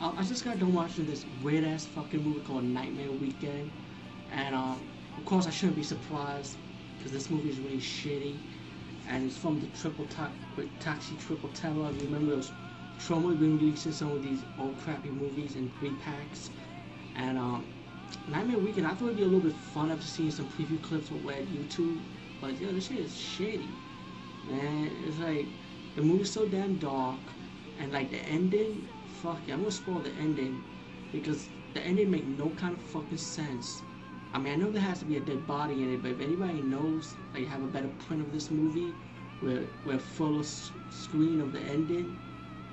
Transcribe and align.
I, 0.00 0.12
I 0.16 0.22
just 0.22 0.44
got 0.44 0.58
done 0.58 0.72
watching 0.72 1.06
this 1.06 1.24
weird 1.42 1.64
ass 1.64 1.86
fucking 1.86 2.22
movie 2.22 2.40
called 2.40 2.64
Nightmare 2.64 3.12
Weekend, 3.12 3.70
and 4.32 4.54
um, 4.54 4.80
of 5.16 5.24
course 5.24 5.46
I 5.46 5.50
shouldn't 5.50 5.76
be 5.76 5.82
surprised 5.82 6.56
because 6.96 7.12
this 7.12 7.30
movie 7.30 7.50
is 7.50 7.58
really 7.60 7.78
shitty, 7.78 8.36
and 9.08 9.26
it's 9.26 9.36
from 9.36 9.60
the 9.60 9.66
Triple 9.68 10.06
Ta- 10.06 10.30
Taxi 10.78 11.14
Triple 11.16 11.50
Terror. 11.50 11.90
Remember 12.00 12.36
those 12.36 12.52
Troma 12.98 13.38
been 13.38 13.58
releasing 13.58 13.92
some 13.92 14.12
of 14.12 14.22
these 14.22 14.44
old 14.58 14.78
crappy 14.78 15.10
movies 15.10 15.56
in 15.56 15.70
three 15.78 15.92
packs, 16.04 16.50
and 17.16 17.38
um, 17.38 17.66
Nightmare 18.28 18.58
Weekend 18.58 18.86
I 18.86 18.90
thought 18.90 19.06
it'd 19.06 19.16
be 19.16 19.22
a 19.22 19.26
little 19.26 19.40
bit 19.40 19.52
fun 19.52 19.90
after 19.90 20.06
seeing 20.06 20.30
some 20.30 20.46
preview 20.46 20.80
clips 20.82 21.10
on 21.10 21.24
Red 21.26 21.46
YouTube, 21.48 22.00
but 22.40 22.58
yo, 22.60 22.72
this 22.72 22.88
shit 22.88 22.98
is 22.98 23.12
shitty, 23.12 23.68
man. 24.48 24.90
It's 25.06 25.18
like 25.18 25.46
the 25.94 26.02
movie's 26.02 26.32
so 26.32 26.46
damn 26.46 26.76
dark, 26.76 27.18
and 27.78 27.92
like 27.92 28.10
the 28.10 28.18
ending 28.18 28.86
fuck 29.22 29.38
it, 29.46 29.52
I'm 29.52 29.60
gonna 29.60 29.70
spoil 29.70 30.00
the 30.00 30.10
ending 30.12 30.62
because 31.12 31.48
the 31.74 31.80
ending 31.80 32.10
make 32.10 32.26
no 32.26 32.50
kind 32.50 32.74
of 32.74 32.82
fucking 32.82 33.18
sense. 33.18 33.82
I 34.32 34.38
mean, 34.38 34.52
I 34.52 34.56
know 34.56 34.70
there 34.70 34.82
has 34.82 35.00
to 35.00 35.04
be 35.04 35.16
a 35.16 35.20
dead 35.20 35.46
body 35.46 35.74
in 35.82 35.94
it, 35.94 36.02
but 36.02 36.12
if 36.12 36.20
anybody 36.20 36.62
knows, 36.62 37.14
like, 37.34 37.46
have 37.48 37.62
a 37.62 37.66
better 37.66 37.88
print 38.06 38.22
of 38.22 38.32
this 38.32 38.50
movie, 38.50 38.94
where 39.40 39.62
where 39.84 39.98
full 39.98 40.42
screen 40.44 41.40
of 41.40 41.52
the 41.52 41.60
ending, 41.60 42.16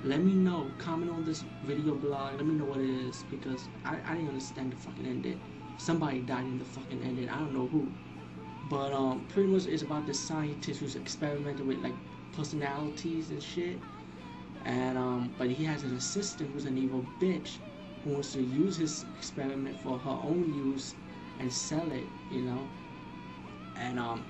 let 0.04 0.20
me 0.20 0.32
know. 0.32 0.70
Comment 0.78 1.10
on 1.10 1.24
this 1.24 1.44
video 1.64 1.94
blog. 1.94 2.36
Let 2.36 2.46
me 2.46 2.54
know 2.54 2.64
what 2.64 2.80
it 2.80 2.90
is 2.90 3.24
because 3.30 3.68
I, 3.84 3.98
I 4.06 4.14
didn't 4.14 4.28
understand 4.28 4.72
the 4.72 4.76
fucking 4.76 5.06
ending. 5.06 5.40
Somebody 5.78 6.20
died 6.20 6.44
in 6.44 6.58
the 6.58 6.64
fucking 6.64 7.02
ending. 7.02 7.28
I 7.28 7.38
don't 7.38 7.52
know 7.52 7.66
who, 7.66 7.88
but 8.70 8.92
um, 8.92 9.26
pretty 9.28 9.48
much 9.48 9.66
it's 9.66 9.82
about 9.82 10.06
this 10.06 10.20
scientist 10.20 10.80
who's 10.80 10.96
experimenting 10.96 11.66
with 11.66 11.78
like 11.78 11.94
personalities 12.32 13.30
and 13.30 13.42
shit 13.42 13.78
and 14.64 14.98
um, 14.98 15.32
but 15.38 15.50
he 15.50 15.64
has 15.64 15.82
an 15.84 15.94
assistant 15.96 16.50
who's 16.52 16.64
an 16.64 16.78
evil 16.78 17.04
bitch 17.20 17.58
who 18.04 18.10
wants 18.10 18.32
to 18.32 18.42
use 18.42 18.76
his 18.76 19.04
experiment 19.16 19.78
for 19.78 19.98
her 19.98 20.18
own 20.22 20.52
use 20.52 20.94
and 21.38 21.52
sell 21.52 21.90
it, 21.92 22.08
you 22.30 22.42
know. 22.42 22.68
And 23.76 23.98
um, 23.98 24.24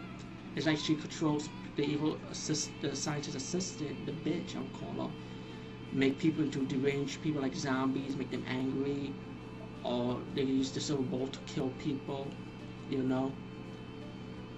it's 0.56 0.67
like 0.67 0.78
she 0.78 0.94
controls 0.94 1.50
the 1.77 1.84
evil 1.84 2.20
assist, 2.30 2.70
the 2.80 2.94
scientist 2.94 3.36
assistant, 3.36 4.06
the 4.06 4.12
bitch 4.12 4.56
I'll 4.56 4.64
call 4.78 5.06
her, 5.08 5.12
make 5.92 6.19
people 6.19 6.45
into 6.45 6.64
deranged 6.64 7.22
people 7.22 7.42
like 7.42 7.55
zombies, 7.55 8.17
make 8.17 8.30
them 8.30 8.45
angry, 8.48 9.14
or 9.84 10.20
they 10.34 10.42
use 10.42 10.72
the 10.72 10.80
silver 10.80 11.02
ball 11.02 11.28
to 11.28 11.39
kill 11.41 11.70
people, 11.78 12.33
you 12.91 13.02
know. 13.02 13.33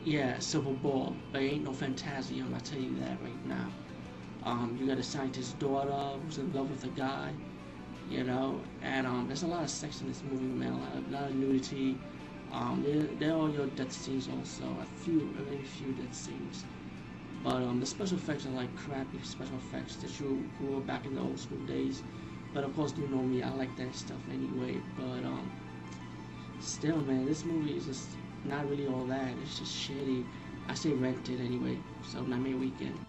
Yeah, 0.05 0.39
silver 0.39 0.73
ball, 0.73 1.17
but 1.33 1.43
ain't 1.43 1.65
no 1.65 1.73
Phantasm, 1.73 2.55
I 2.55 2.59
tell 2.61 2.79
you 2.79 2.99
that 3.01 3.23
right 3.23 3.47
now. 3.47 3.69
Um, 4.45 4.77
you 4.81 4.87
got 4.87 4.99
a 4.99 5.03
scientist's 5.03 5.53
daughter 5.55 6.19
who's 6.25 6.39
in 6.39 6.53
love 6.53 6.71
with 6.71 6.85
a 6.85 6.89
guy, 6.89 7.33
you 8.09 8.25
know, 8.25 8.61
and 8.83 9.07
um, 9.07 9.27
there's 9.27 9.43
a 9.43 9.47
lot 9.47 9.63
of 9.63 9.71
sex 9.71 10.01
in 10.01 10.09
this 10.09 10.23
movie, 10.31 10.45
man. 10.45 10.73
A 10.73 10.79
lot 10.79 10.95
of, 10.95 11.09
a 11.09 11.11
lot 11.11 11.25
of 11.25 11.35
nudity. 11.35 11.99
Um, 12.53 12.83
there, 12.85 13.03
there 13.19 13.37
are 13.37 13.49
your 13.51 13.67
death 13.67 13.93
scenes 13.93 14.29
also, 14.29 14.65
a 14.65 14.87
few, 15.05 15.35
a 15.39 15.43
very 15.43 15.63
few 15.63 15.93
death 15.93 16.15
scenes. 16.15 16.65
But 17.45 17.57
um, 17.57 17.81
the 17.81 17.87
special 17.87 18.17
effects 18.17 18.47
are 18.47 18.51
like 18.51 18.75
crappy 18.77 19.19
special 19.23 19.57
effects 19.57 19.97
that 19.97 20.19
you 20.19 20.49
grew 20.59 20.79
up 20.79 20.87
back 20.87 21.07
in 21.07 21.15
the 21.15 21.21
old 21.21 21.39
school 21.39 21.59
days. 21.67 22.03
But 22.53 22.65
of 22.65 22.75
course, 22.75 22.93
you 22.99 23.07
know 23.09 23.23
me, 23.23 23.43
I 23.43 23.51
like 23.51 23.75
that 23.77 23.95
stuff 23.95 24.19
anyway. 24.31 24.81
But 24.97 25.25
um, 25.25 25.51
still, 26.61 26.97
man, 27.03 27.27
this 27.27 27.45
movie 27.45 27.77
is 27.77 27.87
just 27.87 28.09
not 28.45 28.69
really 28.69 28.87
all 28.87 29.05
that. 29.07 29.33
It's 29.43 29.59
just 29.59 29.75
shitty. 29.75 30.25
I 30.69 30.75
say 30.75 30.91
rent 30.91 31.29
it 31.29 31.41
anyway. 31.41 31.79
So 32.07 32.23
Nightmare 32.23 32.57
Weekend. 32.57 33.01